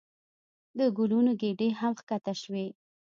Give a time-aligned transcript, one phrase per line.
[0.77, 2.67] د ګلونو ګېډۍ هم ښکته شوې.